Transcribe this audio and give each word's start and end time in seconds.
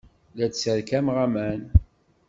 La 0.37 0.47
d-sserkameɣ 0.47 1.17
aman. 1.25 1.61